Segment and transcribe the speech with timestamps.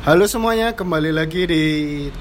[0.00, 1.64] Halo semuanya, kembali lagi di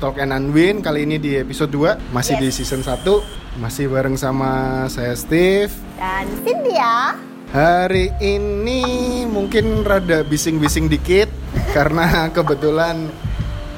[0.04, 2.44] Talk and Unwin Kali ini di episode 2, masih Yes.
[2.44, 3.24] di season 1
[3.56, 5.72] Masih bareng sama saya Steve.
[5.96, 7.16] Dan Cynthia.
[7.56, 8.84] Hari ini
[9.32, 11.32] mungkin rada bising-bising dikit
[11.76, 13.08] Karena kebetulan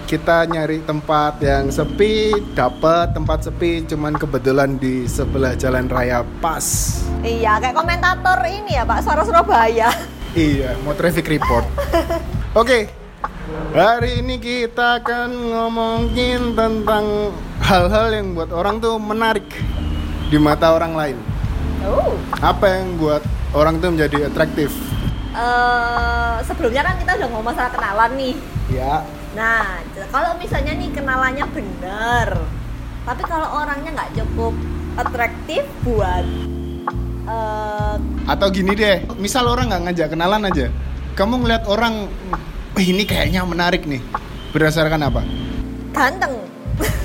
[0.10, 6.98] kita nyari tempat yang sepi Dapat tempat sepi, cuman kebetulan di sebelah jalan raya pas.
[7.22, 9.94] Iya kayak komentator ini ya Pak Suara Surabaya.
[10.34, 11.64] Iya, mau traffic report.
[12.60, 12.92] Oke,
[13.72, 17.32] hari ini kita akan ngomongin tentang
[17.64, 19.48] hal-hal yang buat orang tuh menarik
[20.28, 21.18] di mata orang lain.
[21.82, 22.14] Oh
[22.46, 23.26] Apa yang buat
[23.58, 24.70] orang tuh menjadi atraktif?
[25.34, 28.36] eh, Sebelumnya kan kita udah ngomong masalah kenalan nih
[28.70, 29.02] Ya,
[29.34, 29.82] Nah
[30.14, 32.38] kalau misalnya nih kenalannya bener
[33.02, 34.54] Tapi kalau orangnya nggak cukup
[34.94, 36.26] atraktif buat
[37.26, 37.96] eh,
[38.30, 40.70] atau gini deh, misal orang nggak ngajak kenalan aja,
[41.18, 42.51] kamu ngeliat orang, "Wih,
[42.90, 44.02] ini kayaknya menarik nih.
[44.52, 45.22] Berdasarkan apa?
[45.96, 46.36] Ganteng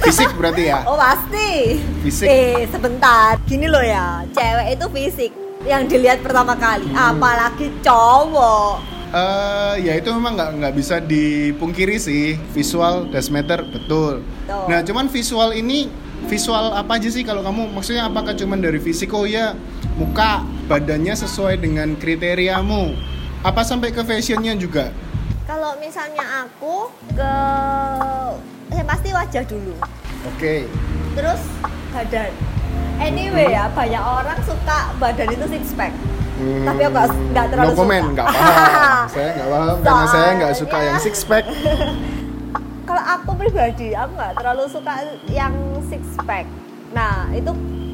[0.03, 0.83] Fisik berarti ya?
[0.91, 2.27] Oh pasti Fisik.
[2.27, 5.33] Eh sebentar Gini loh ya Cewek itu fisik
[5.67, 7.19] Yang dilihat pertama kali Hmm.
[7.19, 14.21] Apalagi cowok Eh, ya itu memang nggak nggak bisa dipungkiri sih visual does matter betul.
[14.21, 14.65] Betul.
[14.67, 15.87] Nah cuman visual ini
[16.27, 19.55] visual apa aja sih kalau kamu maksudnya apakah cuman dari fisik oh ya
[19.95, 22.99] muka badannya sesuai dengan kriteriamu
[23.47, 24.91] apa sampai ke fashionnya juga?
[25.47, 27.33] Kalau misalnya aku ke
[28.67, 29.75] saya pasti wajah dulu,
[30.27, 30.67] Oke.
[31.15, 31.39] terus
[31.91, 32.31] badan.
[32.99, 35.95] Anyway ya banyak orang suka badan itu six pack.
[36.37, 36.99] Hmm, Tapi aku
[37.31, 38.13] nggak terlalu no comment, suka.
[38.13, 39.05] nggak paham.
[39.15, 41.45] saya nggak paham karena saya nggak suka Soalnya- yang six pack.
[42.89, 44.93] Kalau aku pribadi aku nggak terlalu suka
[45.27, 45.55] yang
[45.87, 46.45] six pack.
[46.91, 47.51] Nah itu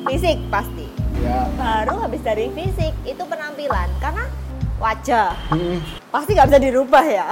[0.09, 0.89] fisik pasti.
[1.21, 1.47] Ya.
[1.55, 4.25] Baru habis dari fisik itu penampilan karena
[4.83, 5.79] wajah Hmm,
[6.11, 7.29] pasti nggak bisa dirubah ya.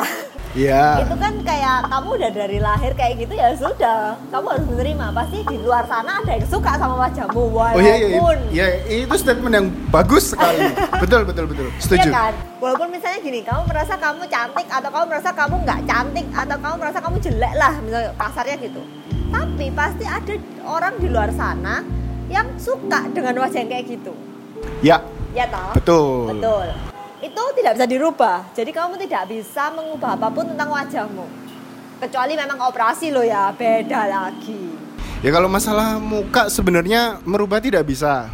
[0.51, 0.99] Ya.
[0.99, 5.39] itu kan kayak kamu udah dari lahir kayak gitu ya sudah kamu harus menerima pasti
[5.45, 9.55] di luar sana ada yang suka sama wajahmu Oh iya iya, walaupun iya itu statement
[9.55, 10.75] yang bagus sekali.
[10.99, 11.67] betul betul betul.
[11.79, 12.03] Setuju.
[12.03, 16.27] Iya kan walaupun misalnya gini kamu merasa kamu cantik atau kamu merasa kamu nggak cantik
[16.33, 18.83] atau kamu merasa kamu jelek lah misalnya kasarnya gitu
[19.31, 20.35] tapi pasti ada
[20.67, 21.87] orang di luar sana
[22.27, 24.11] yang suka dengan wajah yang kayak gitu
[24.83, 24.99] Ya,
[25.31, 26.27] ya toh betul.
[26.35, 26.90] betul
[27.21, 31.27] itu tidak bisa dirubah jadi kamu tidak bisa mengubah apa pun tentang wajahmu
[32.01, 34.81] kecuali memang operasi lo ya beda lagi
[35.21, 38.33] Ya kalau masalah muka sebenarnya merubah tidak bisa,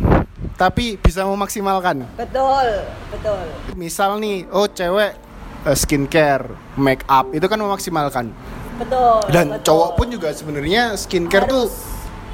[0.54, 2.06] tapi bisa memaksimalkan.
[2.14, 3.42] betul betul
[3.74, 5.18] Misal nih, oh cewek
[5.66, 6.47] eh, skincare,
[6.78, 8.30] make up itu kan memaksimalkan.
[8.78, 9.66] betul Dan betul.
[9.66, 11.66] cowok pun juga sebenarnya skincare tuh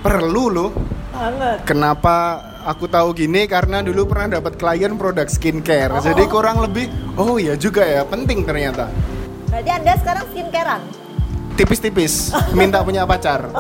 [0.05, 0.71] perlu loh.
[1.17, 5.91] banget Kenapa aku tahu gini karena dulu pernah dapat klien produk skincare.
[5.91, 6.03] Oh.
[6.03, 8.89] Jadi kurang lebih, oh ya juga ya penting ternyata.
[9.53, 10.81] berarti anda sekarang skincarean
[11.61, 13.53] Tipis-tipis, minta punya pacar,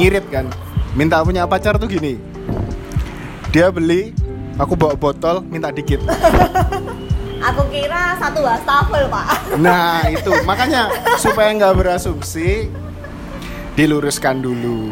[0.00, 0.48] ngirit kan.
[0.96, 2.16] Minta punya pacar tuh gini.
[3.52, 4.16] Dia beli,
[4.56, 6.00] aku bawa botol, minta dikit.
[7.44, 9.26] aku kira satu wastafel pak
[9.60, 10.88] Nah itu makanya
[11.20, 12.72] supaya nggak berasumsi
[13.76, 14.88] diluruskan dulu.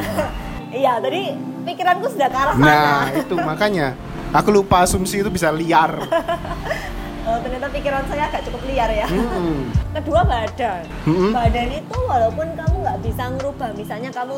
[0.68, 2.66] iya tadi pikiranku sudah ke arah sana.
[2.66, 3.88] Nah itu makanya.
[4.32, 5.92] Aku lupa asumsi itu bisa liar.
[7.22, 9.06] Oh, ternyata pikiran saya agak cukup liar ya.
[9.06, 9.70] Mm-mm.
[9.94, 11.30] kedua badan Mm-mm.
[11.30, 13.70] badan itu walaupun kamu nggak bisa ngerubah.
[13.78, 14.34] Misalnya kamu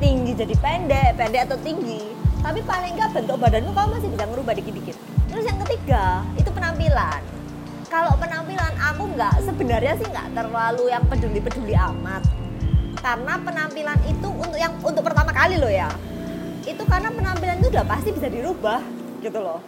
[0.00, 2.08] tinggi jadi pendek pendek atau tinggi.
[2.40, 4.96] Tapi paling nggak bentuk badanmu kamu masih bisa ngerubah dikit-dikit.
[5.28, 7.20] Terus yang ketiga itu penampilan.
[7.92, 12.24] Kalau penampilan aku nggak sebenarnya sih nggak terlalu yang peduli-peduli amat.
[12.96, 15.92] Karena penampilan itu untuk yang untuk pertama kali loh ya
[16.66, 18.82] itu karena penampilan itu udah pasti bisa dirubah
[19.22, 19.62] gitu loh.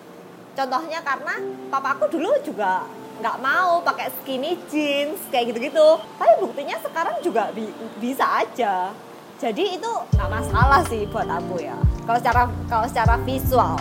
[0.52, 1.38] Contohnya karena
[1.70, 2.82] papaku dulu juga
[3.18, 5.88] nggak mau pakai skinny jeans kayak gitu-gitu.
[6.18, 8.90] Tapi buktinya sekarang juga bi- bisa aja.
[9.38, 13.78] Jadi itu nggak masalah sih buat aku ya kalau secara kalau secara visual.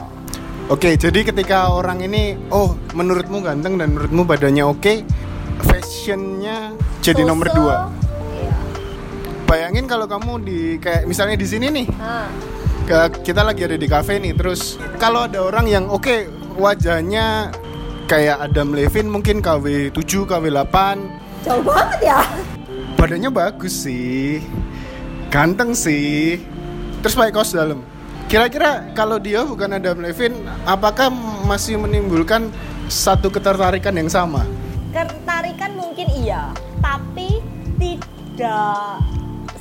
[0.67, 4.94] Oke jadi ketika orang ini, oh menurutmu ganteng dan menurutmu badannya oke,
[5.63, 7.75] fashionnya jadi So-so, nomor dua.
[8.36, 8.53] iya.
[9.47, 12.27] Bayangin kalau kamu di kayak misalnya di sini nih, Nah,
[12.88, 16.25] ke- kita lagi ada di cafe nih terus kalau ada orang yang oke
[16.56, 17.51] wajahnya
[18.07, 22.19] kayak Adam Levine mungkin KW 7 KW 8 jauh banget ya.
[22.98, 24.42] Badannya bagus sih.
[25.30, 26.42] Ganteng sih.
[27.00, 27.86] Terus pakai kaos dalam.
[28.25, 30.36] Kira-kira kalau dia bukan Adam Levine
[30.66, 31.07] apakah
[31.45, 32.50] masih menimbulkan
[32.89, 34.44] satu ketertarikan yang sama?
[34.92, 36.51] Ketertarikan mungkin iya
[36.81, 37.39] tapi
[37.78, 39.00] tidak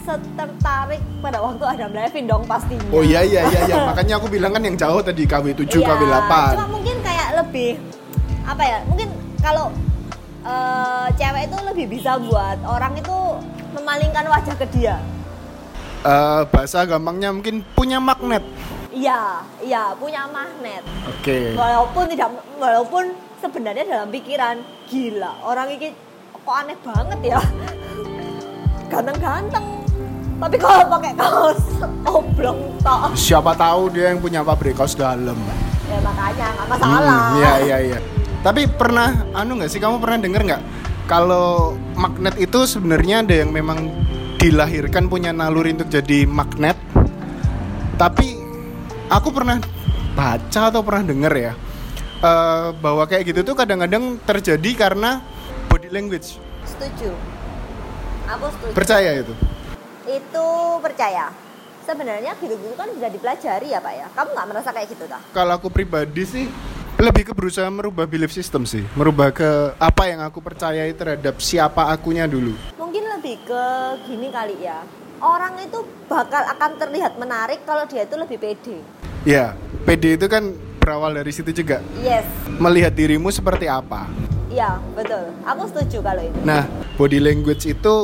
[0.06, 2.86] setertarik pada waktu Adam Levine dong pastinya.
[2.94, 3.76] Oh iya iya iya, iya.
[3.82, 6.54] makanya aku bilang kan yang jauh tadi KW 7 Iya, KW 8.
[6.54, 7.70] Cuma mungkin kayak lebih
[8.46, 8.78] apa ya?
[8.86, 9.08] Mungkin
[9.42, 9.66] kalau
[10.46, 13.16] eh, cewek itu lebih bisa buat orang itu
[13.74, 14.96] memalingkan wajah ke dia.
[16.06, 18.46] Eh, bahasa gampangnya mungkin punya magnet.
[18.94, 20.86] Iya, iya punya magnet.
[21.10, 21.52] Oke.
[21.52, 23.12] Walaupun tidak, walaupun
[23.42, 24.56] sebenarnya dalam pikiran
[24.88, 25.92] gila orang ini
[26.32, 27.40] kok aneh banget ya.
[28.92, 29.75] Ganteng-ganteng.
[30.36, 31.60] Tapi kalau pakai kaos
[32.16, 35.36] oblong tok, Siapa tahu dia yang punya pabrik kaos dalam.
[35.86, 37.20] ya makanya nggak masalah.
[37.30, 37.98] Hmm, Iya iya iya.
[38.42, 40.62] Tapi pernah anu nggak sih kamu pernah denger nggak
[41.06, 43.90] kalau magnet itu sebenarnya ada yang memang
[44.36, 46.76] dilahirkan punya naluri untuk jadi magnet.
[47.96, 48.36] Tapi
[49.08, 49.56] aku pernah
[50.12, 51.52] baca atau pernah denger ya
[52.20, 55.22] eh, bahwa kayak gitu tuh kadang-kadang terjadi karena
[55.70, 56.36] body language.
[56.66, 57.14] Setuju.
[58.26, 58.72] Aku setuju.
[58.74, 59.32] Percaya itu?
[60.06, 60.46] Itu
[60.80, 61.30] percaya.
[61.86, 64.06] Sebenarnya gitu-gitu kan bisa dipelajari ya pak ya.
[64.10, 66.46] Kamu nggak merasa kayak gitu tak Kalau aku pribadi sih
[66.96, 71.92] lebih ke berusaha merubah belief system sih, merubah ke apa yang aku percayai terhadap siapa
[71.92, 72.56] akunya dulu.
[72.80, 73.62] mungkin lebih ke
[74.08, 74.80] gini kali ya.
[75.20, 78.80] Orang itu bakal akan terlihat menarik kalau dia itu lebih pede.
[79.28, 79.52] Ya,
[79.84, 81.84] PD itu kan berawal dari situ juga.
[82.00, 82.24] yes.
[82.56, 84.08] Melihat dirimu seperti apa.
[84.48, 85.36] iya betul.
[85.44, 86.38] Aku setuju kalau itu.
[86.48, 86.64] Nah,
[86.96, 87.94] body language itu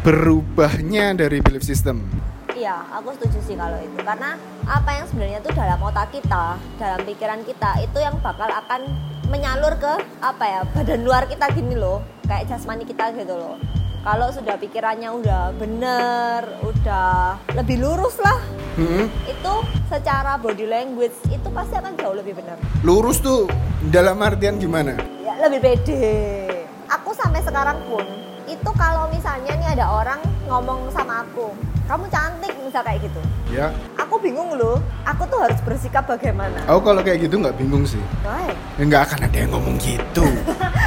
[0.00, 2.08] berubahnya dari belief system.
[2.56, 4.36] iya aku setuju sih kalau itu karena
[4.68, 8.84] apa yang sebenarnya tuh dalam otak kita dalam pikiran kita itu yang bakal akan
[9.32, 13.56] menyalur ke apa ya badan luar kita gini loh kayak jasmani kita gitu loh
[14.00, 18.40] kalau sudah pikirannya udah bener udah lebih lurus lah
[18.76, 19.08] Mm-mm.
[19.28, 19.54] itu
[19.88, 23.44] secara body language itu pasti akan jauh lebih benar Lurus tuh
[23.88, 24.96] dalam artian gimana?
[25.24, 26.48] ya lebih pede
[26.88, 31.54] aku sampai sekarang pun itu kalau misalnya nih ada orang ngomong sama aku
[31.86, 33.20] kamu cantik misal kayak gitu
[33.50, 37.82] Ya, aku bingung loh aku tuh harus bersikap bagaimana aku kalau kayak gitu nggak bingung
[37.82, 37.98] sih.
[38.22, 38.54] Why?
[38.78, 40.22] Ya, Nggak akan ada yang ngomong gitu.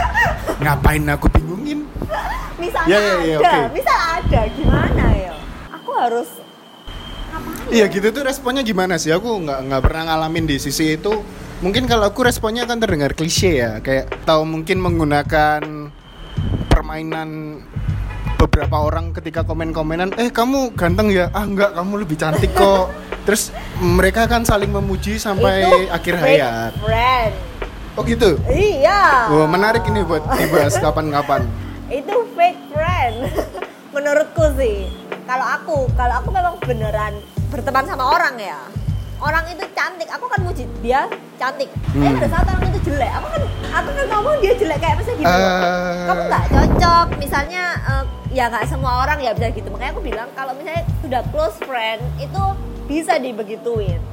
[0.64, 1.84] Ngapain aku bingungin?
[2.56, 3.76] misalnya Ya, ya, ya, ada oke.
[3.76, 5.34] misal ada gimana ya
[5.74, 6.30] aku harus
[7.34, 9.12] ngapain Iya gitu tuh responnya gimana sih?
[9.12, 11.20] Aku nggak nggak pernah ngalamin di sisi itu.
[11.60, 15.64] Mungkin kalau aku responnya akan terdengar klise ya, kayak tahu mungkin menggunakan
[16.68, 17.60] permainan
[18.36, 21.32] beberapa orang ketika komen-komenan, eh kamu ganteng ya?
[21.32, 22.92] Ah enggak, kamu lebih cantik kok.
[23.24, 26.72] Terus mereka kan saling memuji sampai Itu akhir hayat.
[26.76, 27.34] friend
[27.94, 28.42] Oh gitu.
[28.50, 31.46] iya Wah menarik ini buat dibahas kapan-kapan.
[31.88, 33.16] itu fake friend
[33.94, 34.90] menurutku sih
[35.24, 37.14] kalau aku kalau aku memang beneran
[37.48, 38.58] berteman sama orang ya
[39.24, 40.10] orang itu cantik.
[40.12, 41.08] Aku kan muji dia
[41.40, 41.72] cantik.
[41.72, 42.20] Tapi Hmm.
[42.20, 43.42] pada saat orang itu jelek aku kan
[43.72, 45.32] aku kan ngomong dia jelek kayak apa sih gitu.
[45.32, 46.06] Eh.
[46.06, 47.08] kamu nggak cocok.
[47.18, 49.68] Misalnya eh, ya nggak semua orang ya bisa gitu.
[49.72, 52.44] Makanya aku bilang kalau misalnya sudah close friend itu
[52.86, 54.04] bisa dibegituin.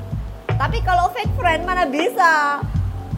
[0.55, 2.61] Tapi kalau fake friend mana bisa?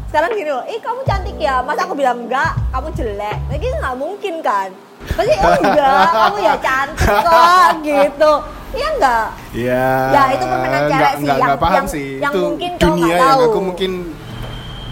[0.07, 3.97] Sekarang gini loh, ih kamu cantik ya, masa aku bilang enggak, kamu jelek, lagi nggak
[3.97, 4.69] mungkin kan?
[5.09, 8.33] Pasti oh enggak, kamu ya cantik kok gitu,
[8.73, 9.27] iya enggak?
[9.53, 9.89] Ya.
[10.09, 12.09] Ya, itu permainan cewek sih, nggak- yang- paham yang- sih.
[12.19, 13.43] yang itu mungkin kau dunia yang tahu.
[13.43, 13.93] aku mungkin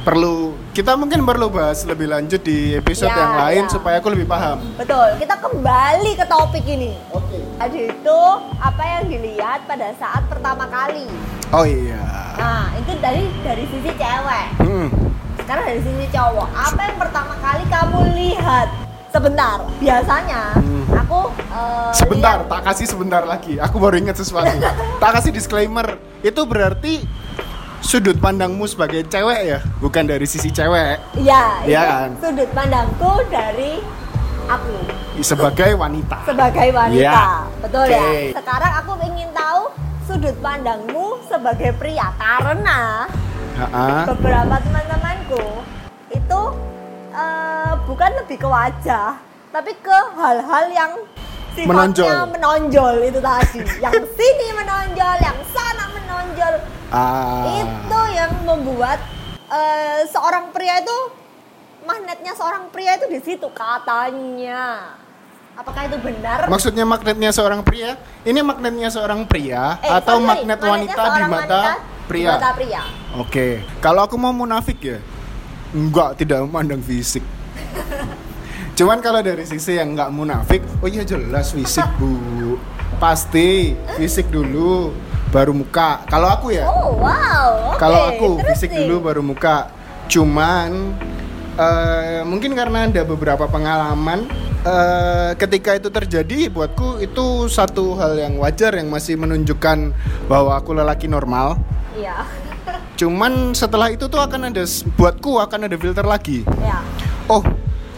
[0.01, 0.35] perlu
[0.71, 3.71] kita mungkin perlu bahas lebih lanjut di episode Ya, yang lain ya.
[3.71, 4.57] supaya aku lebih paham.
[4.75, 6.97] Betul, kita kembali ke topik ini.
[7.11, 7.37] Oke.
[7.55, 8.21] Tadi itu
[8.57, 11.05] apa yang dilihat pada saat pertama kali.
[11.51, 12.01] Oh iya.
[12.35, 14.47] Nah, itu dari dari sisi cewek.
[14.59, 14.89] Hmm.
[15.37, 18.69] Sekarang dari sisi cowok, apa yang pertama kali kamu lihat?
[19.11, 20.87] Sebentar, biasanya Hmm.
[20.97, 23.59] aku eh, Sebentar, tak kasih sebentar lagi.
[23.59, 24.55] Aku baru ingat sesuatu.
[25.03, 25.87] tak kasih disclaimer.
[26.21, 27.03] Itu berarti
[27.81, 31.03] sudut pandangmu sebagai cewek ya, bukan dari sisi cewek.
[31.17, 32.09] Iya, Iya itu kan?
[32.23, 33.73] sudut pandangku dari
[34.47, 34.75] aku
[35.21, 36.17] Sebagai wanita.
[36.23, 37.03] sebagai wanita.
[37.03, 37.27] Iya.
[37.61, 37.93] Betul Oke.
[37.93, 38.05] ya?
[38.33, 39.63] Sekarang aku ingin tahu
[40.05, 43.11] sudut pandangmu sebagai pria karena
[43.57, 44.07] Ha-ha.
[44.07, 45.45] beberapa teman-temanku
[46.11, 46.41] itu
[47.11, 49.19] eh, bukan lebih ke wajah,
[49.51, 50.93] tapi ke hal-hal yang
[51.53, 52.27] sifatnya Menonjol.
[52.31, 53.61] menonjol itu tadi.
[53.83, 56.55] yang sini menonjol, yang sana menonjol.
[56.91, 57.43] Ah.
[57.63, 58.99] Itu yang membuat
[59.51, 60.99] eh, seorang pria itu
[61.83, 64.95] magnetnya seorang pria itu di situ katanya.
[65.59, 66.47] Apakah itu benar?
[66.47, 67.99] Maksudnya magnetnya seorang pria?
[68.23, 71.61] Ini magnetnya seorang pria Eh, atau sorry, magnet wanita di mata wanita
[72.09, 72.31] pria?
[72.31, 72.83] Di mata pria.
[73.19, 73.47] Oke,
[73.83, 74.99] kalau aku mau munafik ya,
[75.75, 77.23] enggak tidak memandang fisik.
[78.79, 82.57] Cuman kalau dari sisi yang enggak munafik, oh iya jelas fisik bu,
[82.97, 84.95] pasti fisik dulu,
[85.29, 86.05] baru muka.
[86.09, 87.75] Kalau aku ya, Oh wow.
[87.75, 89.69] oke, kalau aku fisik dulu baru muka.
[90.11, 90.97] Cuman
[91.55, 94.27] eh, mungkin karena ada beberapa pengalaman
[94.65, 99.95] eh, ketika itu terjadi buatku itu satu hal yang wajar yang masih menunjukkan
[100.27, 101.61] bahwa aku lelaki normal.
[101.95, 102.50] Iya.
[103.01, 104.61] Cuman setelah itu tuh akan ada
[104.93, 106.45] buatku akan ada filter lagi.
[106.61, 106.85] ya.
[107.33, 107.41] Oh,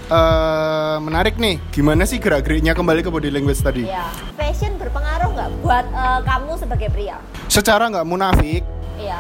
[0.06, 1.59] eh, menarik nih.
[1.75, 3.90] Gimana sih gerak-geriknya kembali ke body language tadi?
[3.90, 4.06] Iya.
[4.38, 7.18] Fashion berpengaruh nggak buat eh, kamu sebagai pria?
[7.50, 8.62] Secara nggak munafik,
[8.94, 9.18] Iya.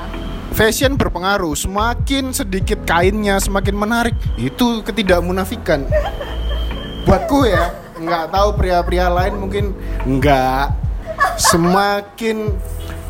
[0.54, 1.58] fashion berpengaruh.
[1.58, 4.14] Semakin sedikit kainnya, semakin menarik.
[4.38, 5.90] Itu ketidakmunafikan.
[7.10, 9.74] Buatku ya, nggak tahu pria-pria lain mungkin
[10.06, 10.78] nggak.
[11.42, 12.54] Semakin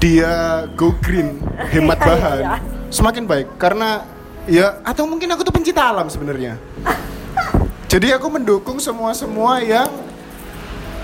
[0.03, 1.39] dia go green,
[1.71, 2.59] hemat Iya, bahan, iya.
[2.91, 3.47] semakin baik.
[3.55, 4.03] Karena
[4.51, 6.59] ya, atau mungkin aku tuh pencinta alam sebenarnya.
[7.87, 9.87] Jadi aku mendukung semua-semua yang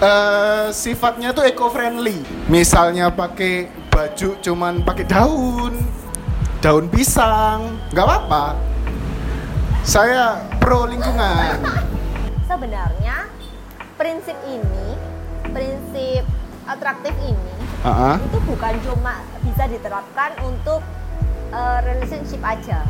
[0.03, 2.27] eh, sifatnya tuh eco friendly.
[2.51, 5.79] Misalnya pakai baju cuman pakai daun,
[6.59, 8.59] daun pisang, nggak apa-apa.
[9.87, 11.55] Saya pro lingkungan.
[12.51, 13.31] Sebenarnya
[13.95, 14.99] prinsip ini,
[15.55, 16.27] prinsip
[16.67, 18.19] atraktif ini Ah.
[18.19, 20.83] itu bukan cuma bisa diterapkan untuk
[21.55, 22.83] eh, relationship aja.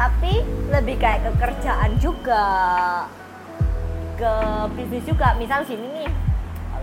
[0.00, 0.40] Tapi
[0.72, 2.46] lebih kayak ke kerjaan juga,
[4.16, 4.32] ke
[4.72, 5.36] bisnis juga.
[5.36, 6.10] Misal gini nih,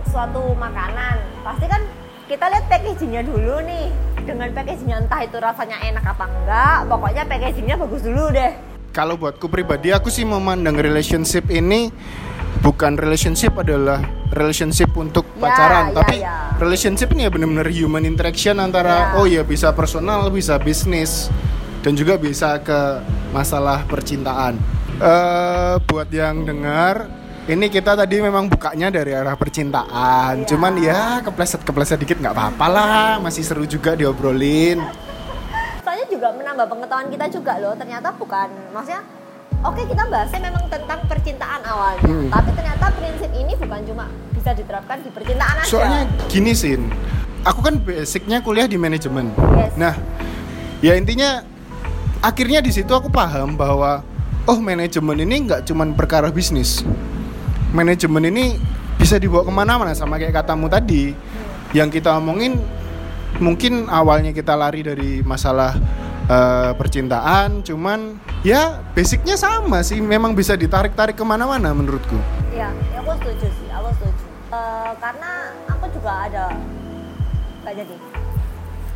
[0.06, 1.82] suatu makanan, pasti kan
[2.30, 3.90] kita lihat packagingnya dulu nih.
[4.22, 8.52] Dengan packagingnya entah itu rasanya enak apa enggak, pokoknya packagingnya bagus dulu deh.
[8.94, 11.90] Kalau buatku pribadi aku sih memandang relationship ini
[12.58, 16.36] bukan relationship adalah relationship untuk Ya, pacaran, ya, tapi ya.
[16.58, 19.16] relationship ini ya benar-benar human interaction antara Ya.
[19.16, 21.32] oh ya bisa personal, bisa bisnis
[21.80, 23.00] dan juga bisa ke
[23.30, 24.58] masalah percintaan.
[24.98, 27.06] Eh buat yang dengar
[27.46, 30.46] ini kita tadi memang bukanya dari arah percintaan, Ya.
[30.46, 34.82] cuman ya kepleset-kepleset dikit nggak apa-apa lah, masih seru juga diobrolin.
[35.80, 39.00] soalnya juga menambah pengetahuan kita juga loh ternyata bukan maksudnya
[39.60, 42.28] oke kita bahasnya memang tentang percintaan awalnya Hmm.
[42.30, 46.88] tapi ternyata prinsip ini bukan cuma bisa diterapkan di percintaan aja Soalnya gini Sin,
[47.42, 49.34] aku kan basicnya kuliah di manajemen.
[49.58, 49.74] Yes.
[49.74, 49.94] Nah,
[50.80, 51.42] ya intinya
[52.18, 54.02] akhirnya di situ aku paham bahwa
[54.44, 56.86] oh manajemen ini nggak cuman perkara bisnis.
[57.70, 58.56] Manajemen ini
[58.96, 61.12] bisa dibawa ke mana-mana sama kayak katamu tadi.
[61.76, 62.56] Yang kita omongin
[63.38, 65.76] mungkin awalnya kita lari dari masalah
[66.28, 69.98] eh, percintaan, cuman ya basicnya sama sih.
[69.98, 72.16] Memang bisa ditarik-tarik ke mana-mana menurutku.
[72.48, 75.32] Iya, ya aku setuju sih aku setuju Eh, karena
[75.68, 76.48] aku juga ada
[77.60, 78.08] nggak jadi aku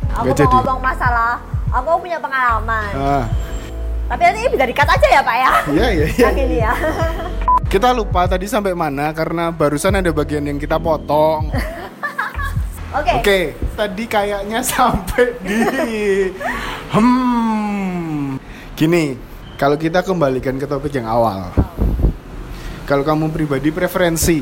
[0.09, 0.55] Nggak mau jadi.
[0.57, 1.37] ngomong masalah
[1.69, 3.25] aku punya pengalaman Ah,
[4.07, 6.29] tapi nanti bisa dikat aja ya pak ya iya iya iya.
[6.33, 6.73] ini ya
[7.69, 11.49] Kita lupa tadi sampai mana karena barusan ada bagian yang kita potong.
[12.93, 13.39] oke Oke,
[13.73, 15.59] tadi kayaknya sampai di
[16.93, 18.37] hmm.
[18.73, 19.13] Gini,
[19.57, 21.53] kalau kita kembalikan ke topik yang awal.
[22.89, 24.41] Kalau kamu pribadi preferensi,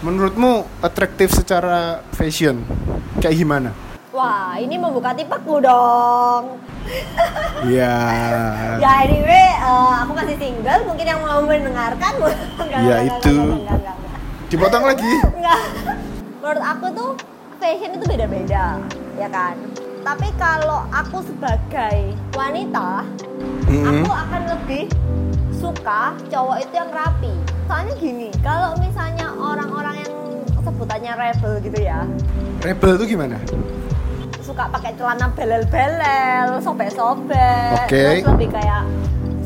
[0.00, 2.64] menurutmu atraktif secara fashion
[3.20, 3.86] kayak gimana?
[4.16, 6.56] wah ini membuka tipeku dong
[7.68, 7.92] Ya.
[8.84, 13.34] Ya anyway, eh, aku masih single, mungkin yang mau mendengarkan Ya, enggak, itu.
[13.34, 13.96] enggak, enggak.
[14.46, 15.12] Dipotong lagi.
[15.34, 15.60] Enggak.
[16.38, 17.10] Menurut aku tuh
[17.60, 18.80] fashion itu beda-beda,
[19.16, 19.56] ya kan?
[20.06, 23.02] Tapi kalau aku sebagai wanita,
[23.66, 24.06] Mm-mm.
[24.06, 24.84] aku akan lebih
[25.50, 27.34] suka cowok itu yang rapi.
[27.66, 30.12] Soalnya gini, kalau misalnya orang-orang yang
[30.62, 32.06] sebutannya rebel gitu ya,
[32.62, 33.38] Rebel itu gimana?
[34.46, 38.22] suka pakai celana belel-belel, sobek-sobek, Oke.
[38.22, 38.86] terus lebih kayak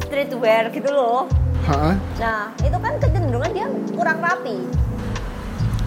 [0.04, 1.24] streetwear gitu loh.
[1.64, 1.96] Hah?
[2.20, 4.60] Nah, itu kan kecenderungan dia kurang rapi.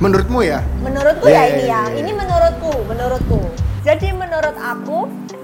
[0.01, 0.59] Menurutmu ya?
[0.81, 1.67] Menurutku Iya, ya iya, ini ya.
[1.69, 1.81] iya.
[2.01, 3.39] Ini menurutku, menurutku.
[3.83, 5.00] Jadi menurut aku,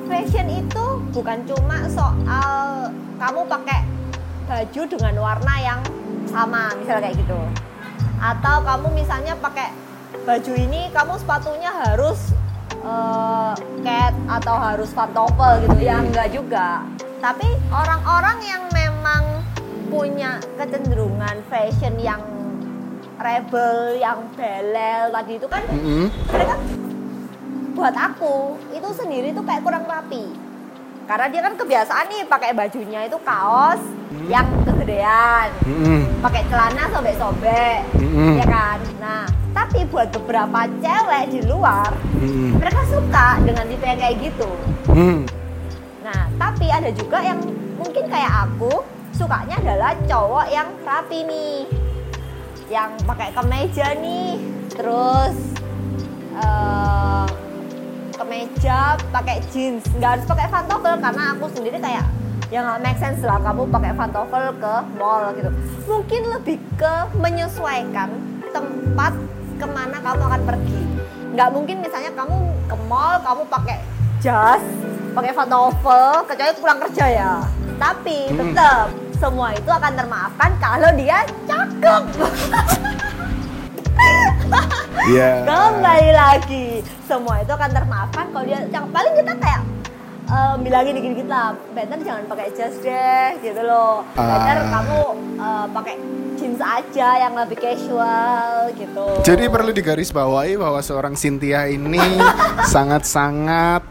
[0.07, 2.89] fashion itu bukan cuma soal
[3.19, 3.79] kamu pakai
[4.47, 5.79] baju dengan warna yang
[6.25, 7.39] sama, misalnya kayak gitu.
[8.19, 9.69] Atau kamu misalnya pakai
[10.23, 12.31] baju ini, kamu sepatunya harus
[12.79, 13.53] eh,
[13.83, 16.81] cat atau harus pantofel gitu ya, enggak juga.
[17.19, 19.43] Tapi orang-orang yang memang
[19.91, 22.23] punya kecenderungan fashion yang
[23.19, 26.07] rebel, yang belel tadi itu kan Mm-mm.
[26.31, 26.55] mereka
[27.75, 30.31] buat aku itu sendiri tuh kayak kurang rapi
[31.03, 33.81] karena dia kan kebiasaan nih pakai bajunya itu kaos
[34.31, 36.23] yang kegedean Mm-mm.
[36.23, 38.39] pakai celana sobek-sobek Mm-mm.
[38.39, 42.55] ya kan nah tapi buat beberapa cewek di luar Mm-mm.
[42.55, 44.49] mereka suka dengan tipe yang kayak gitu
[44.89, 45.21] Mm.
[46.01, 47.37] nah tapi ada juga yang
[47.77, 48.81] mungkin kayak aku
[49.13, 51.69] sukanya adalah cowok yang rapi nih
[52.69, 54.37] yang pakai kemeja nih.
[54.71, 55.35] Terus
[56.37, 57.27] eh,
[58.15, 59.83] kemeja pakai jeans.
[59.97, 62.05] Nggak harus pakai pantofel karena aku sendiri kayak
[62.49, 65.49] ya nggak make sense lah kamu pakai pantofel ke mall gitu.
[65.89, 68.09] Mungkin lebih ke menyesuaikan
[68.53, 69.13] tempat
[69.59, 70.81] ke mana kamu akan pergi.
[71.33, 72.37] Nggak mungkin misalnya kamu
[72.69, 73.77] ke mall kamu pakai
[74.21, 74.61] jas
[75.09, 77.33] pakai pantofel kecuali pulang kerja ya.
[77.79, 82.03] Tapi tetap semua itu akan termaafkan kalau dia cakep.
[85.11, 85.43] Iya.
[85.43, 86.67] Kembali lagi,
[87.03, 88.89] semua itu akan termaafkan kalau dia cakep.
[88.89, 89.61] Paling kita kayak
[90.29, 94.07] eh, bilangin dikit-dikit lah, better jangan pakai jas deh, gitu loh.
[94.15, 94.67] Better Ah.
[94.79, 94.99] kamu
[95.35, 95.95] eh, pakai
[96.39, 99.07] jeans aja yang lebih casual, gitu.
[99.27, 101.99] Jadi perlu digarisbawahi bahwa seorang Cynthia ini
[102.73, 103.83] sangat-sangat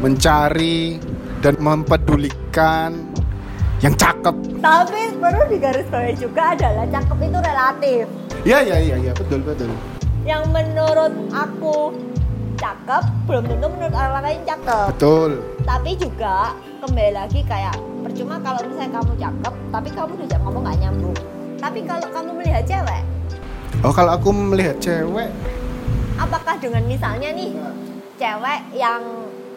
[0.00, 0.96] mencari
[1.44, 3.09] dan mempedulikan
[3.80, 4.34] yang cakep.
[4.60, 8.04] Tapi perlu digarisbawahi juga adalah cakep itu relatif.
[8.44, 9.72] Ya ya ya ya betul betul.
[10.28, 11.96] Yang menurut aku
[12.60, 14.86] cakep belum tentu menurut orang lain cakep.
[14.96, 15.30] Betul.
[15.64, 16.52] Tapi juga
[16.84, 21.16] kembali lagi kayak percuma kalau misalnya kamu cakep, tapi kamu diajak ngomong nggak nyambung.
[21.60, 23.02] Tapi kalau kamu melihat cewek,
[23.80, 25.32] Oh kalau aku melihat cewek,
[26.20, 27.56] apakah dengan misalnya nih
[28.20, 29.00] cewek yang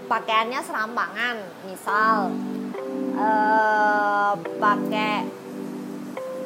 [0.08, 1.36] pakaiannya serampangan,
[1.68, 2.32] misal
[3.24, 5.14] eh pakai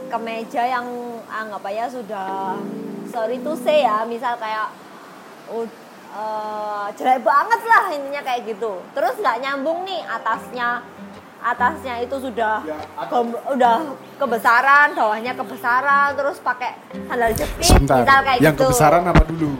[0.07, 0.88] kemeja yang
[1.27, 2.55] anggap aja sudah
[3.10, 4.72] sorry to say ya, misal kayak
[5.51, 5.65] uh,
[6.13, 8.79] eh, jelek banget lah intinya kayak gitu.
[8.93, 10.81] Terus nggak nyambung nih atasnya
[11.38, 13.75] atasnya itu sudah Ya, ke- udah
[14.17, 16.74] kebesaran, bawahnya kebesaran, terus pakai
[17.05, 18.01] sandal jepit, sebentar.
[18.03, 18.63] misal kayak yang gitu.
[18.65, 19.51] kebesaran apa dulu?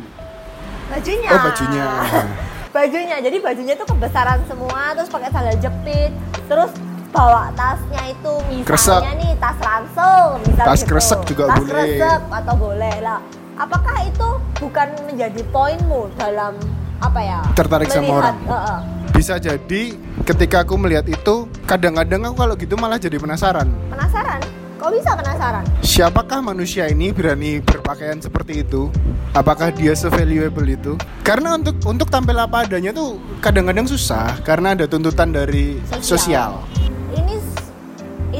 [0.88, 1.86] bajunya Oh bajunya.
[2.75, 6.12] bajunya jadi bajunya itu kebesaran semua terus pakai sandal jepit
[6.47, 6.71] terus
[7.09, 9.01] bawa tasnya itu misalnya Kresek.
[9.15, 10.89] nih tas ransel misal Tas gitu.
[10.89, 11.69] kresek juga tas boleh.
[11.71, 13.19] kresek atau boleh lah
[13.55, 16.53] apakah itu bukan menjadi poinmu dalam
[16.97, 18.37] apa ya Tertarik sama orang.
[18.43, 18.79] Heeh.
[19.09, 23.65] Bisa jadi ketika aku melihat itu, kadang-kadang aku kalau gitu malah jadi penasaran.
[23.87, 24.41] penasaran
[24.77, 28.93] kok bisa penasaran Siapakah manusia ini berani berpakaian seperti itu?
[29.31, 30.93] Apakah dia se-valuable itu?
[31.21, 36.61] Karena untuk untuk tampil apa adanya tuh kadang-kadang susah karena ada tuntutan dari sosial.
[36.61, 36.76] ini s-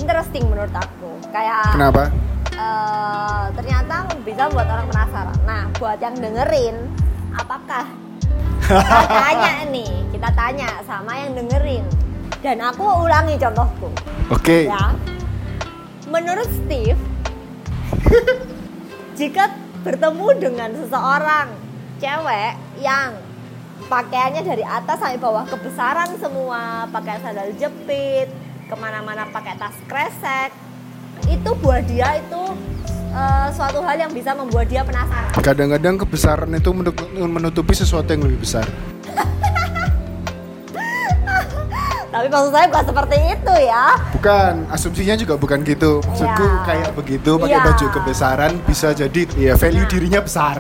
[0.08, 2.08] interesting menurut aku kayak Kenapa?
[2.56, 5.36] eh, ternyata bisa buat orang penasaran.
[5.44, 6.80] Nah, buat yang dengerin,
[7.36, 7.84] apakah
[8.64, 11.84] kita tanya nih, kita tanya sama yang dengerin.
[12.40, 13.92] Dan aku ulangi contohku,
[14.32, 14.72] Oke.
[14.72, 14.96] ya.
[16.08, 16.96] Menurut Steve,
[19.20, 19.52] jika
[19.84, 21.52] bertemu dengan seseorang
[22.00, 23.12] cewek yang
[23.92, 28.32] pakaiannya dari atas sampai bawah kebesaran semua, pakai sandal jepit,
[28.68, 30.52] ke mana-mana pakai tas kresek,
[31.26, 32.44] itu buat dia itu
[33.10, 35.32] eh, suatu hal yang bisa membuat dia penasaran.
[35.34, 38.68] Kadang-kadang kebesaran itu menutup- menutupi sesuatu yang lebih besar.
[42.08, 43.86] Tapi maksud saya bukan seperti itu ya.
[44.12, 46.02] Bukan, asumsinya juga bukan gitu.
[46.02, 46.64] Maksudku Iya.
[46.66, 47.64] kayak begitu pakai Iya.
[47.64, 49.90] baju kebesaran bisa jadi ya value Nah.
[49.90, 50.58] dirinya besar.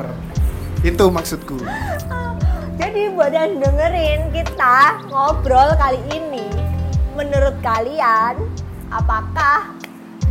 [0.79, 1.57] Itu maksudku.
[2.77, 6.45] Jadi buat yang dengerin kita ngobrol kali ini,
[7.17, 8.37] menurut kalian
[8.93, 9.73] apakah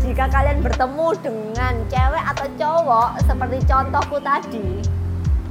[0.06, 4.86] jika kalian bertemu dengan cewek atau cowok seperti contohku tadi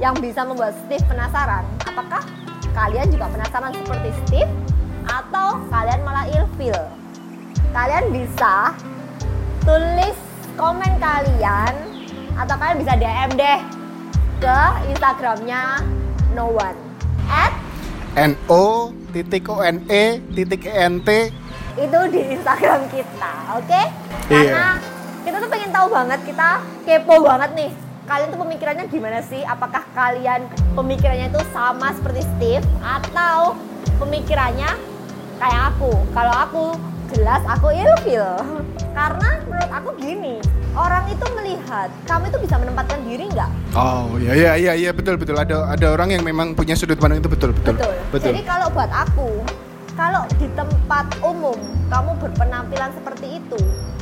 [0.00, 2.24] yang bisa membuat Steve penasaran, apakah
[2.72, 4.52] kalian juga penasaran seperti Steve
[5.04, 6.76] atau kalian malah ilfil?
[7.76, 8.72] Kalian bisa
[9.60, 10.16] tulis
[10.56, 11.74] komen kalian
[12.40, 13.60] atau kalian bisa DM deh
[14.40, 15.84] ke Instagramnya
[16.32, 16.76] no one
[17.28, 17.52] at
[18.16, 21.32] N O titik O N E titik E N T
[21.76, 23.82] itu di Instagram kita, oke?
[24.32, 24.48] Iya.
[24.48, 24.68] Karena
[25.28, 26.48] kita tuh pengen tahu banget, kita
[26.88, 27.70] kepo banget nih.
[28.06, 29.42] Kalian tuh pemikirannya gimana sih?
[29.44, 33.58] Apakah kalian pemikirannya itu sama seperti Steve atau
[34.00, 34.72] pemikirannya
[35.36, 35.92] kayak aku?
[36.16, 36.64] Kalau aku
[37.12, 38.26] jelas aku ilfil.
[38.90, 40.40] Karena menurut aku gini,
[40.72, 43.50] orang itu melihat kamu itu bisa menempatkan diri nggak?
[43.76, 47.20] Oh ya ya ya ya betul betul ada ada orang yang memang punya sudut pandang
[47.20, 47.76] itu betul betul
[48.08, 48.32] Betul.
[48.32, 49.28] Jadi kalau buat aku,
[49.92, 51.56] kalau di tempat umum
[51.88, 53.58] kamu berpenampilan seperti itu,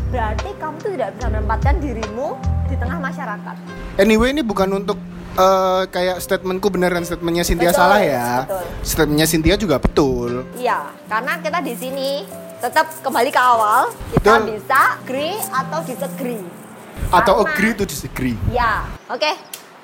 [0.08, 2.38] berarti kamu tuh tidak bisa menempatkan dirimu
[2.70, 3.56] di tengah masyarakat.
[3.98, 4.98] Anyway ini bukan untuk
[5.34, 8.46] eh, kayak statementku benar dan statementnya Cynthia Betul, salah ya.
[8.46, 8.62] betul.
[8.82, 10.46] Statementnya Cynthia juga betul.
[10.54, 12.08] Iya, karena kita di sini
[12.64, 14.56] tetap kembali ke awal, kita Betul.
[14.56, 16.40] bisa agree atau disagree.
[17.12, 18.36] Atau Karena- agree to disagree.
[18.48, 19.30] Ya, oke.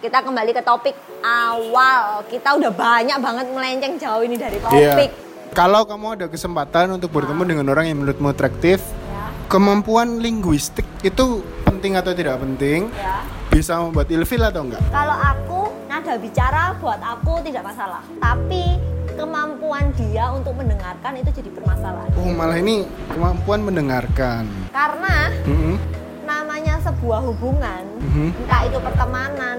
[0.01, 2.25] Kita kembali ke topik awal.
[2.25, 4.97] Kita udah banyak banget melenceng jauh ini dari Iya.
[4.97, 5.11] topik.
[5.53, 11.45] Kalau kamu ada kesempatan untuk bertemu dengan orang yang menurutmu atraktif, Ya, kemampuan linguistik itu
[11.67, 12.89] penting atau tidak penting?
[12.97, 13.21] ya.
[13.51, 14.81] Bisa membuat ilfil atau enggak?
[14.89, 18.79] Kalau aku nada bicara buat aku tidak masalah, tapi
[19.21, 22.09] kemampuan dia untuk mendengarkan itu jadi permasalahan.
[22.17, 24.49] Oh malah ini kemampuan mendengarkan.
[24.73, 25.77] Karena Mm-mm.
[26.25, 28.33] namanya sebuah hubungan, Mhm.
[28.35, 29.59] entah itu pertemanan,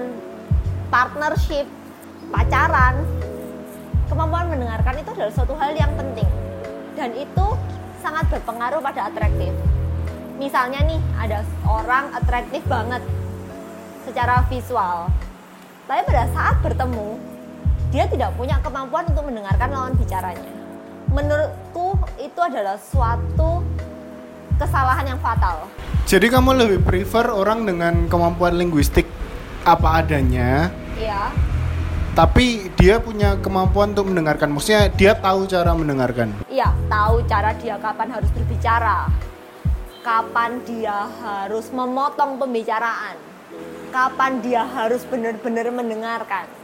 [0.90, 1.66] partnership,
[2.28, 3.06] pacaran,
[4.10, 6.26] kemampuan mendengarkan itu adalah suatu hal yang penting
[6.92, 7.46] dan itu
[7.98, 9.54] sangat berpengaruh pada atraktif.
[10.32, 12.98] misalnya nih ada orang atraktif banget
[14.02, 15.06] secara visual
[15.86, 17.14] tapi pada saat bertemu
[17.92, 20.48] dia tidak punya kemampuan untuk mendengarkan lawan bicaranya.
[21.12, 23.60] Menurutku itu adalah suatu
[24.56, 25.68] kesalahan yang fatal.
[26.08, 29.04] Jadi kamu lebih prefer orang dengan kemampuan linguistik
[29.68, 31.30] apa adanya, Iya,
[32.16, 34.50] tapi dia punya kemampuan untuk mendengarkan.
[34.56, 36.32] Maksudnya dia tahu cara mendengarkan.
[36.48, 39.12] iya tahu cara dia kapan harus berbicara.
[40.02, 43.14] Kapan dia harus memotong pembicaraan.
[43.92, 46.61] Kapan dia harus benar-benar mendengarkan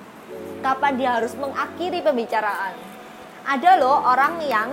[0.61, 2.75] kapan dia harus mengakhiri pembicaraan.
[3.49, 4.69] Ada loh orang yang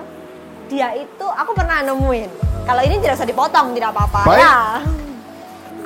[0.68, 2.30] dia itu aku pernah nemuin.
[2.66, 4.22] Kalau ini tidak usah dipotong tidak apa-apa.
[4.36, 4.82] Ya.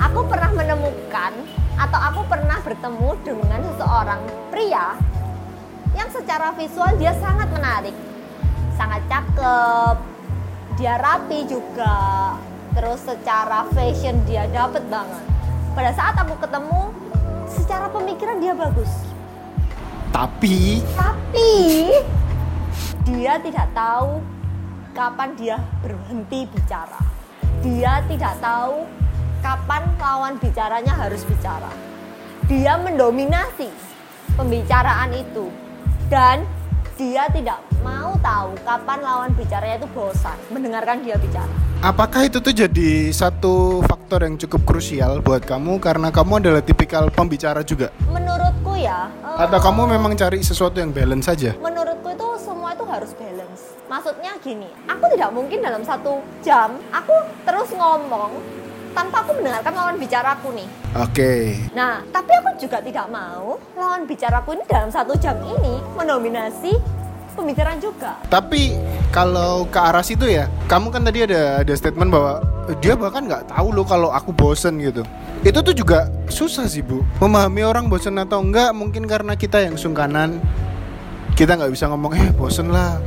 [0.00, 1.32] Aku pernah menemukan
[1.76, 4.96] atau aku pernah bertemu dengan seseorang pria
[5.96, 7.96] yang secara visual dia sangat menarik
[8.80, 9.96] sangat cakep
[10.80, 12.32] dia rapi juga
[12.72, 15.20] terus secara fashion dia dapet banget.
[15.76, 16.80] Pada saat aku ketemu
[17.50, 19.09] secara pemikiran dia bagus
[20.10, 21.50] Tapi tapi
[23.06, 24.18] dia tidak tahu
[24.92, 27.00] kapan dia berhenti bicara.
[27.62, 28.84] Dia tidak tahu
[29.40, 31.70] kapan lawan bicaranya harus bicara.
[32.50, 33.70] Dia mendominasi
[34.34, 35.46] pembicaraan itu
[36.10, 36.42] dan
[36.98, 41.48] dia tidak mau tahu kapan lawan bicaranya itu bosan mendengarkan dia bicara.
[41.80, 47.08] apakah itu tuh jadi satu faktor yang cukup krusial buat kamu karena kamu adalah tipikal
[47.08, 47.88] pembicara juga?
[48.04, 48.29] Menurutku
[48.84, 51.52] ya, eh, Atau kamu memang cari sesuatu yang balance saja?
[51.56, 53.76] menurutku itu semua itu harus balance.
[53.86, 57.12] Maksudnya gini, aku tidak mungkin dalam satu jam aku
[57.44, 58.32] terus ngomong
[58.90, 60.68] tanpa aku mendengarkan lawan bicaraku nih.
[60.98, 61.32] Oke.
[61.74, 66.74] Nah, tapi aku juga tidak mau lawan bicaraku ini dalam satu jam ini mendominasi
[67.34, 68.18] pembicaraan juga.
[68.28, 68.74] Tapi
[69.10, 72.42] kalau ke arah situ ya, kamu kan tadi ada ada statement bahwa
[72.78, 75.02] dia bahkan nggak tahu loh kalau aku bosen gitu.
[75.40, 77.02] Itu tuh juga susah sih bu.
[77.18, 80.38] Memahami orang bosen atau enggak mungkin karena kita yang sungkanan.
[81.34, 83.00] Kita nggak bisa ngomong eh bosen lah,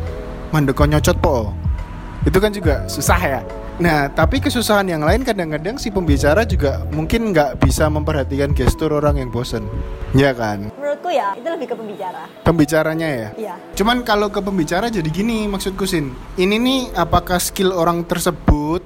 [0.49, 1.53] mandek kok nyocot po.
[2.25, 3.41] Itu kan juga susah ya.
[3.81, 9.17] Nah, tapi kesusahan yang lain kadang-kadang si pembicara juga mungkin nggak bisa memperhatikan gestur orang
[9.17, 9.65] yang bosen.
[10.13, 10.69] Ya kan?
[10.77, 12.29] Menurutku ya, itu lebih ke pembicara.
[12.45, 13.29] Pembicaranya ya.
[13.33, 13.55] Iya.
[13.73, 16.13] Cuman kalau ke pembicara jadi gini maksudku Sin.
[16.37, 18.85] Ini nih apakah skill orang tersebut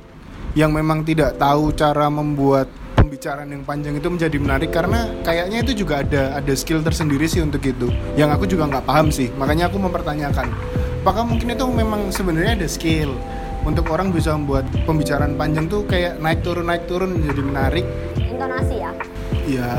[0.55, 5.83] yang memang tidak tahu cara membuat pembicaraan yang panjang itu menjadi menarik karena kayaknya itu
[5.83, 7.91] juga ada ada skill tersendiri sih untuk itu.
[8.15, 9.27] Yang aku juga nggak paham sih.
[9.35, 10.47] Makanya aku mempertanyakan.
[11.03, 13.15] Apakah mungkin itu memang sebenarnya ada skill
[13.67, 18.75] untuk orang bisa membuat pembicaraan panjang tuh kayak naik turun naik turun menjadi menarik Intonasi
[18.79, 18.91] ya.
[19.43, 19.71] ya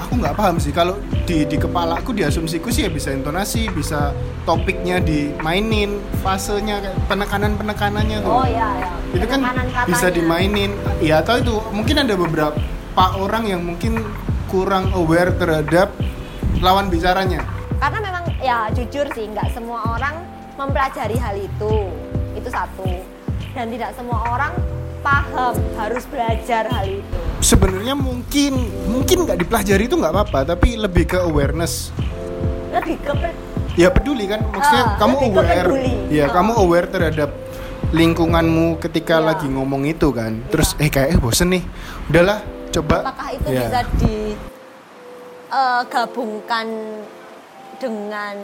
[0.00, 0.96] aku nggak paham sih kalau
[1.28, 7.60] di di kepala aku di asumsiku sih ya bisa intonasi bisa topiknya dimainin fasenya penekanan
[7.60, 8.90] penekanannya tuh Oh ya, ya.
[9.12, 9.84] itu kan katanya.
[9.84, 10.72] bisa dimainin
[11.04, 14.00] ya atau itu mungkin ada beberapa orang yang mungkin
[14.48, 15.92] kurang aware terhadap
[16.58, 17.44] lawan bicaranya
[17.80, 20.20] Karena memang ya jujur sih nggak semua orang
[20.60, 21.88] mempelajari hal itu.
[22.34, 22.86] Itu satu.
[23.54, 24.52] Dan tidak semua orang
[25.00, 27.18] paham harus belajar hal itu.
[27.40, 28.52] sebenarnya mungkin
[28.84, 31.88] mungkin nggak dipelajari itu nggak apa-apa tapi lebih ke awareness
[32.68, 33.12] Lebih ke
[33.80, 35.94] ya peduli kan maksudnya Ah, kamu aware peduli.
[36.12, 36.36] ya Ah.
[36.36, 37.32] kamu aware terhadap
[37.96, 39.26] lingkunganmu ketika Iya.
[39.32, 40.84] lagi ngomong itu kan terus Iya.
[40.84, 41.64] eh kayak eh bosen nih
[42.12, 42.38] udahlah
[42.68, 43.60] coba apakah itu Ya.
[43.64, 43.80] bisa
[45.48, 46.66] digabungkan
[47.80, 48.36] dengan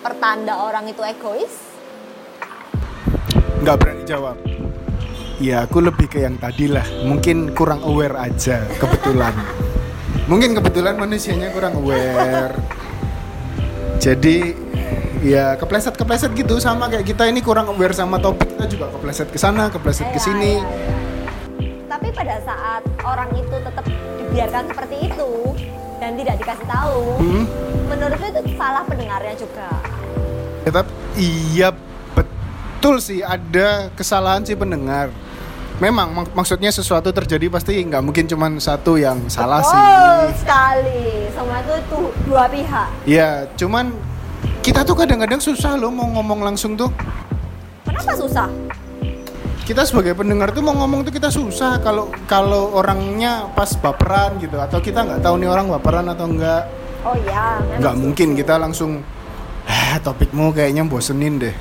[0.00, 1.73] pertanda orang itu egois?
[3.64, 4.36] Nggak berani jawab.
[5.40, 6.84] Ya aku lebih ke yang tadi lah.
[7.02, 9.34] Mungkin kurang aware aja kebetulan.
[10.28, 12.54] Mungkin kebetulan manusianya kurang aware.
[13.98, 14.52] Jadi
[15.24, 16.60] ya kepleset kepleset gitu.
[16.60, 18.52] Sama kayak kita ini kurang aware sama topik.
[18.54, 20.52] Kita juga kepleset ke sana kepleset ke Iya, sini.
[20.54, 20.96] iya, iya.
[21.88, 23.84] Tapi pada saat orang itu tetap
[24.20, 25.30] dibiarkan seperti itu
[25.98, 27.44] dan tidak dikasih tahu, Hmm.
[27.86, 29.68] menurutku itu salah pendengarnya juga.
[30.64, 31.68] Ya, tapi iya
[32.84, 35.08] betul sih ada kesalahan si pendengar.
[35.80, 39.80] Memang mak- maksudnya sesuatu terjadi pasti nggak mungkin cuma satu yang salah oh, sih.
[40.44, 41.32] sekali.
[41.32, 43.08] Semua itu tuh dua pihak.
[43.08, 43.88] Ya, cuman
[44.60, 46.92] kita tuh kadang-kadang susah loh mau ngomong langsung tuh.
[47.88, 48.52] Kenapa susah?
[49.64, 54.60] Kita sebagai pendengar tuh mau ngomong tuh kita susah kalau kalau orangnya pas baperan gitu
[54.60, 56.68] atau kita nggak tahu nih orang baperan atau enggak.
[57.00, 59.00] Oh ya, memang Nggak mungkin kita langsung
[59.64, 61.56] ah topikmu kayaknya bosenin deh.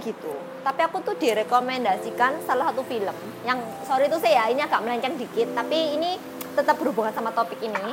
[0.00, 0.32] Kayak gitu.
[0.64, 3.12] Tapi aku tuh direkomendasikan salah satu film
[3.44, 6.16] yang sorry tuh saya ini agak melenceng dikit, tapi ini
[6.56, 7.92] tetap berhubungan sama topik ini.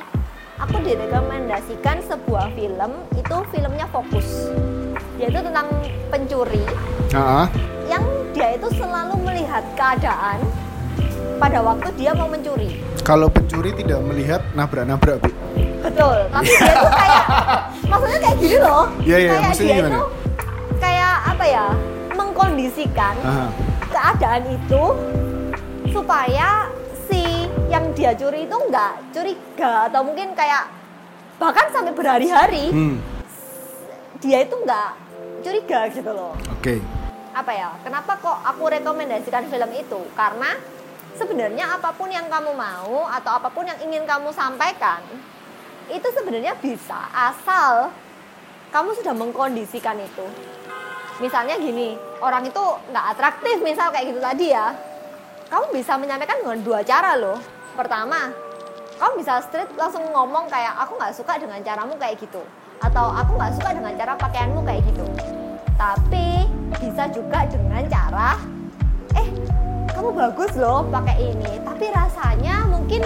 [0.58, 4.50] Aku direkomendasikan sebuah film itu filmnya Fokus.
[5.22, 5.70] Yaitu tentang
[6.10, 6.62] pencuri
[7.14, 7.50] Ah,
[7.90, 8.02] yang
[8.34, 10.42] dia itu selalu melihat keadaan
[11.38, 12.82] pada waktu dia mau mencuri.
[13.06, 15.30] Kalau pencuri tidak melihat nabrak-nabrak, Bu.
[15.86, 16.18] Betul.
[16.34, 17.26] Tapi dia tuh kayak
[17.92, 18.86] maksudnya kayak gini loh.
[19.06, 19.98] Iya, iya, kayak maksudnya dia gimana?
[19.98, 20.08] tuh
[20.78, 21.66] kayak apa ya?
[22.38, 23.50] Mengkondisikan Aha.
[23.90, 24.84] keadaan itu
[25.90, 26.70] supaya
[27.10, 30.70] si yang dia curi itu nggak curiga atau mungkin kayak
[31.42, 33.02] bahkan sampai berhari-hari Hmm.
[34.22, 34.90] dia itu nggak
[35.42, 36.38] curiga gitu loh.
[36.54, 36.78] Oke.
[37.34, 40.54] apa ya kenapa kok aku rekomendasikan film itu karena
[41.14, 45.02] sebenarnya apa pun yang kamu mau atau apa pun yang ingin kamu sampaikan
[45.88, 47.90] itu sebenarnya bisa asal
[48.70, 50.26] kamu sudah mengkondisikan itu
[51.18, 54.74] misalnya gini orang itu nggak atraktif misal kayak gitu tadi ya.
[55.48, 57.40] Kamu bisa menyampaikan dengan dua cara loh.
[57.74, 58.30] Pertama
[58.98, 62.42] kamu bisa straight langsung ngomong kayak aku nggak suka dengan caramu kayak gitu.
[62.84, 65.06] Atau aku nggak suka dengan cara pakaianmu kayak gitu.
[65.78, 66.46] Tapi
[66.78, 68.38] bisa juga dengan cara
[69.18, 69.28] eh
[69.94, 73.02] kamu bagus loh pakai ini tapi rasanya mungkin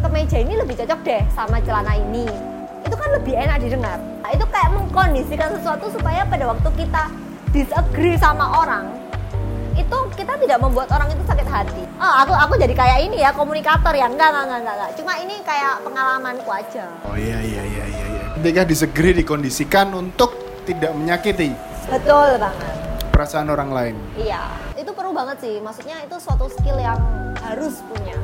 [0.00, 2.24] kemeja ini lebih cocok deh sama celana ini.
[2.86, 3.98] Itu kan lebih enak didengar
[4.32, 7.08] itu kayak mengkondisikan sesuatu supaya pada waktu kita
[7.52, 8.98] disagree sama orang
[9.78, 11.82] itu kita tidak membuat orang itu sakit hati.
[12.02, 14.74] Ah, aku aku jadi kayak ini ya komunikator ya enggak enggak enggak enggak.
[14.74, 14.90] enggak.
[14.98, 16.84] Cuma ini kayak pengalamanku aja.
[17.06, 18.06] Oh iya iya iya iya.
[18.10, 18.24] iya.
[18.42, 20.34] Ketika disegeri dikondisikan untuk
[20.66, 21.54] tidak menyakiti
[21.88, 22.74] Betul banget.
[23.14, 23.94] perasaan orang lain.
[24.18, 25.54] Iya, itu perlu banget sih.
[25.62, 26.98] Maksudnya itu suatu skill yang
[27.40, 28.18] harus punya.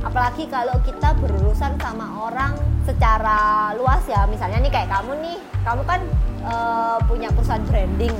[0.00, 3.38] Apalagi kalau kita berurusan sama orang secara
[3.74, 4.24] luas ya.
[4.24, 6.00] Misalnya nih kayak kamu nih, kamu kan
[6.40, 8.14] eh, punya perusahaan branding.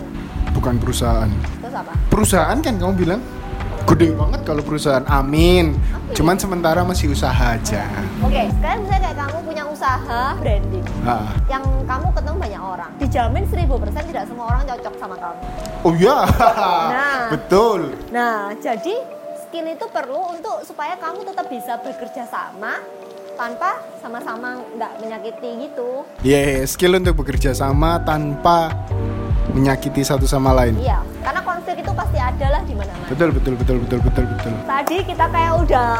[0.50, 1.30] Bukan perusahaan.
[1.60, 1.92] Terus apa?
[2.08, 3.22] Perusahaan kan kamu bilang
[3.84, 5.04] gede banget kalau perusahaan.
[5.08, 5.78] Amin.
[6.10, 7.84] Cuman sementara masih usaha aja.
[8.20, 11.24] Oke, sekarang misalnya kayak kamu punya usaha branding Ah.
[11.46, 12.90] yang kamu ketemu banyak orang.
[12.98, 15.40] Dijamin 1000% tidak semua orang cocok sama kamu.
[15.82, 16.18] Oh iya.
[16.90, 17.28] Nah.
[17.30, 17.80] Betul.
[18.10, 18.92] Nah, jadi
[19.48, 22.84] skill itu perlu untuk supaya kamu tetap bisa bekerja sama
[23.32, 26.04] tanpa sama-sama nggak menyakiti gitu.
[26.20, 28.76] Yeah, skill untuk bekerja sama tanpa
[29.56, 30.76] menyakiti satu sama lain.
[30.76, 33.08] Iya, karena konflik itu pasti ada lah di mana-mana.
[33.08, 34.52] Betul betul betul betul betul betul.
[34.68, 35.92] Tadi kita kayak udah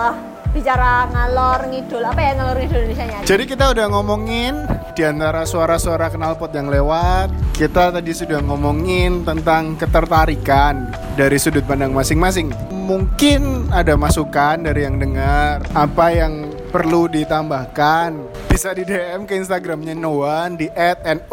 [0.53, 6.13] bicara ngalor ngidul apa ya ngalor ngidul Indonesia Jadi kita udah ngomongin di antara suara-suara
[6.13, 12.77] knalpot yang lewat, kita tadi sudah ngomongin tentang ketertarikan dari sudut pandang masing-masing.
[12.89, 18.17] Mungkin ada masukan dari yang dengar, apa yang perlu ditambahkan
[18.49, 21.29] bisa di DM ke Instagramnya Noan di @no.one.ent.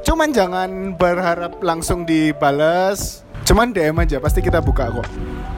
[0.00, 5.04] Cuman jangan berharap langsung dibales, cuman DM aja pasti kita buka kok.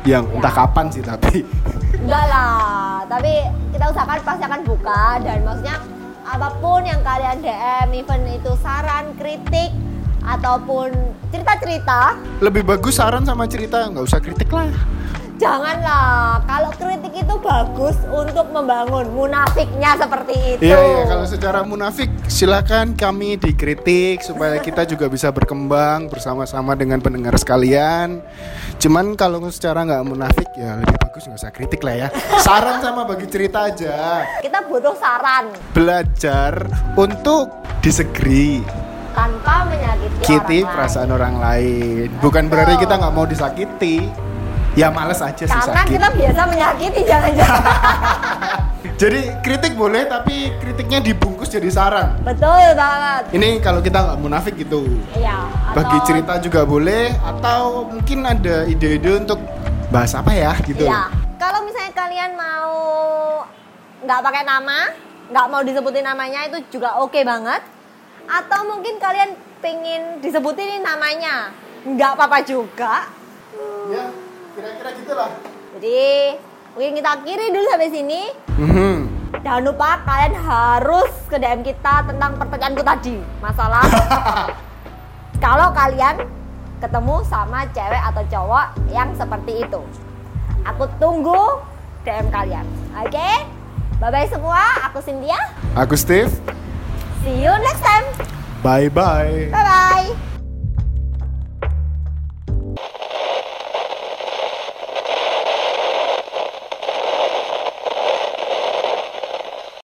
[0.03, 1.47] Yang entah kapan sih tapi.
[1.95, 3.39] Enggak lah, tapi
[3.71, 5.79] kita usahakan pasti akan buka dan maksudnya
[6.27, 9.71] apa pun yang kalian DM, even itu saran, kritik
[10.29, 10.93] ataupun
[11.33, 14.69] cerita-cerita, lebih bagus saran sama cerita nggak usah kritik lah.
[15.39, 16.43] Janganlah.
[16.51, 20.67] Kalau kritik itu bagus untuk membangun munafiknya seperti itu.
[20.67, 26.99] iya iya kalau secara munafik silakan kami dikritik supaya kita juga bisa berkembang bersama-sama dengan
[26.99, 28.19] pendengar sekalian.
[28.83, 32.09] Cuman kalau secara nggak munafik ya lebih bagus nggak usah kritik lah ya.
[32.43, 34.27] Saran sama bagi cerita aja.
[34.43, 35.55] Kita butuh saran.
[35.71, 36.67] Belajar
[36.99, 40.65] untuk disagree tanpa menyakiti kiti orang lain.
[40.69, 43.97] perasaan orang lain bukan berarti kita nggak mau disakiti
[44.75, 47.63] ya males aja sih Karena sakit kita biasa menyakiti jangan-jangan.
[49.01, 53.23] jadi kritik boleh tapi kritiknya dibungkus jadi saran Betul banget.
[53.33, 54.87] Ini kalau kita nggak munafik gitu.
[55.13, 55.49] Iya.
[55.73, 59.39] Bagi atau- cerita juga boleh atau mungkin ada ide-ide untuk
[59.89, 60.85] bahas apa ya gitu.
[60.85, 61.11] Iya.
[61.37, 62.75] Kalau misalnya kalian mau
[63.99, 64.79] nggak pakai nama,
[65.29, 67.63] nggak mau disebutin namanya itu juga oke banget.
[68.29, 69.33] Atau mungkin kalian
[69.65, 71.49] pengen disebutin namanya,
[71.89, 73.09] nggak apa-apa juga.
[73.89, 74.13] Ya,
[74.53, 75.31] kira-kira gitulah.
[75.81, 76.37] Jadi
[76.77, 78.23] mungkin kita akhiri dulu sampai sini.
[78.61, 78.97] Mhm.
[79.41, 83.17] Jangan lupa kalian harus ke DM kita tentang pertanyaanku tadi.
[83.41, 83.85] Masalah
[85.45, 86.29] kalau kalian
[86.85, 89.81] ketemu sama cewek atau cowok yang seperti itu.
[90.69, 91.65] Aku tunggu
[92.05, 92.67] DM kalian.
[92.93, 93.31] Oke?
[93.99, 94.63] Bye-bye semua.
[94.93, 95.39] Aku Cynthia.
[95.75, 96.31] Aku Steve.
[97.25, 98.05] See you next time.
[98.63, 99.49] Bye bye.
[99.51, 100.17] Bye bye.